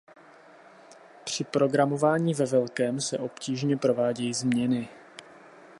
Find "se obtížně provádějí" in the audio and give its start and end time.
3.01-4.33